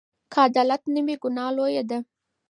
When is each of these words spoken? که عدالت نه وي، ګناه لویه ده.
که 0.31 0.37
عدالت 0.47 0.81
نه 0.93 1.01
وي، 1.05 1.15
ګناه 1.23 1.49
لویه 1.57 1.83
ده. 1.89 1.97